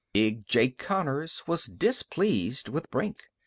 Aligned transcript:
Big 0.13 0.47
Jake 0.47 0.79
Connors 0.79 1.43
was 1.45 1.65
displeased 1.65 2.69
with 2.69 2.89
Brink. 2.89 3.29